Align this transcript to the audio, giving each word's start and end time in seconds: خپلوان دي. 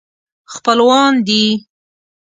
خپلوان 0.53 1.13
دي. 1.27 1.43